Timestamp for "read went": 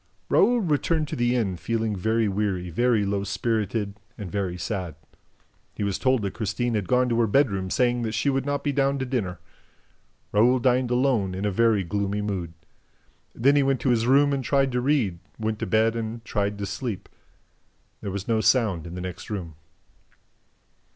14.81-15.59